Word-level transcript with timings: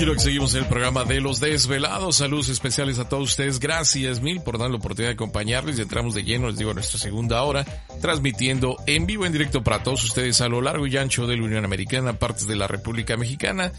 Quiero 0.00 0.14
que 0.14 0.20
seguimos 0.20 0.54
en 0.54 0.62
el 0.62 0.66
programa 0.66 1.04
de 1.04 1.20
los 1.20 1.40
desvelados. 1.40 2.16
Saludos 2.16 2.48
especiales 2.48 2.98
a 2.98 3.06
todos 3.06 3.24
ustedes. 3.32 3.60
Gracias 3.60 4.22
mil 4.22 4.40
por 4.40 4.56
dar 4.56 4.70
la 4.70 4.78
oportunidad 4.78 5.10
de 5.10 5.14
acompañarles. 5.16 5.78
entramos 5.78 6.14
de 6.14 6.24
lleno, 6.24 6.46
les 6.48 6.56
digo, 6.56 6.70
a 6.70 6.72
nuestra 6.72 6.98
segunda 6.98 7.42
hora, 7.42 7.66
transmitiendo 8.00 8.78
en 8.86 9.04
vivo, 9.04 9.26
en 9.26 9.32
directo 9.34 9.62
para 9.62 9.82
todos 9.82 10.02
ustedes 10.04 10.40
a 10.40 10.48
lo 10.48 10.62
largo 10.62 10.86
y 10.86 10.96
ancho 10.96 11.26
de 11.26 11.36
la 11.36 11.42
Unión 11.44 11.66
Americana, 11.66 12.14
partes 12.14 12.46
de 12.46 12.56
la 12.56 12.66
República 12.66 13.18
Mexicana, 13.18 13.72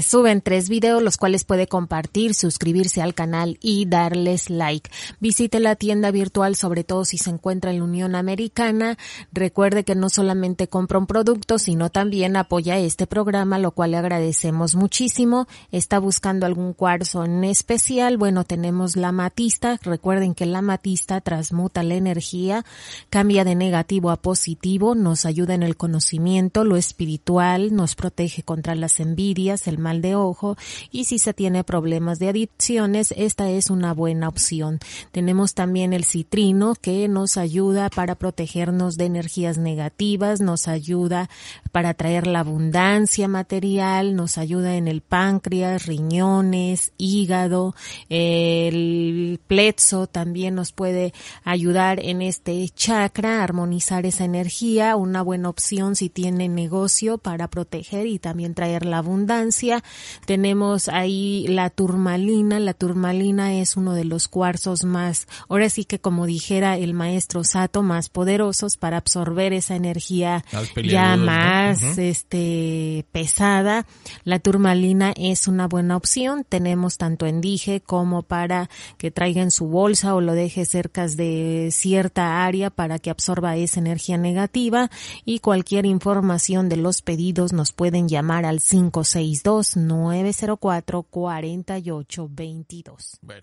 suben 0.00 0.40
tres 0.40 0.70
videos 0.70 1.02
los 1.02 1.18
cuales 1.18 1.44
puede 1.44 1.66
compartir, 1.66 2.32
suscribirse 2.34 3.02
al 3.02 3.12
canal 3.12 3.58
y 3.60 3.84
darles 3.84 4.48
like. 4.48 4.88
Visite 5.20 5.60
la 5.60 5.76
tienda 5.76 6.10
virtual 6.10 6.56
sobre 6.56 6.82
todo 6.82 7.04
si 7.04 7.18
se 7.18 7.28
encuentra 7.28 7.72
en 7.72 7.82
un 7.82 7.89
Unión 7.90 8.14
Americana. 8.14 8.96
Recuerde 9.32 9.82
que 9.82 9.96
no 9.96 10.08
solamente 10.10 10.68
compra 10.68 10.98
un 10.98 11.06
producto, 11.08 11.58
sino 11.58 11.90
también 11.90 12.36
apoya 12.36 12.78
este 12.78 13.08
programa, 13.08 13.58
lo 13.58 13.72
cual 13.72 13.90
le 13.90 13.96
agradecemos 13.96 14.76
muchísimo. 14.76 15.48
Está 15.72 15.98
buscando 15.98 16.46
algún 16.46 16.72
cuarzo 16.72 17.24
en 17.24 17.42
especial. 17.42 18.16
Bueno, 18.16 18.44
tenemos 18.44 18.94
la 18.94 19.10
matista. 19.10 19.80
Recuerden 19.82 20.34
que 20.36 20.46
la 20.46 20.62
matista 20.62 21.20
transmuta 21.20 21.82
la 21.82 21.96
energía, 21.96 22.64
cambia 23.10 23.44
de 23.44 23.56
negativo 23.56 24.10
a 24.12 24.22
positivo, 24.22 24.94
nos 24.94 25.26
ayuda 25.26 25.54
en 25.54 25.64
el 25.64 25.76
conocimiento, 25.76 26.62
lo 26.62 26.76
espiritual, 26.76 27.74
nos 27.74 27.96
protege 27.96 28.44
contra 28.44 28.76
las 28.76 29.00
envidias, 29.00 29.66
el 29.66 29.78
mal 29.78 30.00
de 30.00 30.14
ojo 30.14 30.56
y 30.92 31.04
si 31.06 31.18
se 31.18 31.34
tiene 31.34 31.64
problemas 31.64 32.18
de 32.20 32.28
adicciones, 32.28 33.12
esta 33.16 33.50
es 33.50 33.68
una 33.70 33.92
buena 33.94 34.28
opción. 34.28 34.78
Tenemos 35.10 35.54
también 35.54 35.92
el 35.92 36.04
citrino 36.04 36.74
que 36.80 37.08
nos 37.08 37.36
ayuda 37.36 37.79
para 37.88 38.16
protegernos 38.16 38.96
de 38.98 39.06
energías 39.06 39.56
negativas, 39.56 40.40
nos 40.42 40.68
ayuda 40.68 41.30
para 41.72 41.94
traer 41.94 42.26
la 42.26 42.40
abundancia 42.40 43.28
material, 43.28 44.14
nos 44.16 44.36
ayuda 44.36 44.76
en 44.76 44.88
el 44.88 45.00
páncreas, 45.00 45.86
riñones, 45.86 46.92
hígado, 46.98 47.74
el 48.08 49.40
plexo 49.46 50.06
también 50.06 50.56
nos 50.56 50.72
puede 50.72 51.14
ayudar 51.44 52.00
en 52.04 52.20
este 52.22 52.68
chakra, 52.70 53.42
armonizar 53.44 54.04
esa 54.04 54.24
energía, 54.24 54.96
una 54.96 55.22
buena 55.22 55.48
opción 55.48 55.96
si 55.96 56.08
tiene 56.10 56.48
negocio 56.48 57.18
para 57.18 57.48
proteger 57.48 58.06
y 58.06 58.18
también 58.18 58.54
traer 58.54 58.84
la 58.84 58.98
abundancia. 58.98 59.84
Tenemos 60.26 60.88
ahí 60.88 61.46
la 61.48 61.70
turmalina, 61.70 62.58
la 62.58 62.74
turmalina 62.74 63.54
es 63.54 63.76
uno 63.76 63.94
de 63.94 64.04
los 64.04 64.26
cuarzos 64.26 64.82
más, 64.84 65.28
ahora 65.48 65.70
sí 65.70 65.84
que 65.84 66.00
como 66.00 66.26
dijera 66.26 66.76
el 66.76 66.92
maestro 66.94 67.44
Sat, 67.44 67.69
más 67.80 68.08
poderosos 68.08 68.76
para 68.76 68.96
absorber 68.96 69.52
esa 69.52 69.76
energía 69.76 70.44
ya 70.84 71.16
más 71.16 71.96
este 71.98 73.06
pesada. 73.12 73.86
La 74.24 74.40
turmalina 74.40 75.12
es 75.16 75.46
una 75.46 75.68
buena 75.68 75.96
opción. 75.96 76.44
Tenemos 76.48 76.98
tanto 76.98 77.26
en 77.26 77.40
dije 77.40 77.80
como 77.80 78.24
para 78.24 78.68
que 78.98 79.12
traigan 79.12 79.50
su 79.52 79.66
bolsa 79.68 80.14
o 80.16 80.20
lo 80.20 80.32
deje 80.34 80.64
cerca 80.66 81.04
de 81.06 81.70
cierta 81.72 82.44
área 82.44 82.70
para 82.70 82.98
que 83.00 83.10
absorba 83.10 83.56
esa 83.56 83.78
energía 83.80 84.16
negativa 84.18 84.88
y 85.24 85.38
cualquier 85.40 85.86
información 85.86 86.68
de 86.68 86.76
los 86.76 87.00
pedidos 87.02 87.52
nos 87.52 87.72
pueden 87.72 88.06
llamar 88.08 88.44
al 88.44 88.58
562 88.60 89.76
904 89.76 91.02
4822. 91.10 93.18
Bueno, 93.22 93.42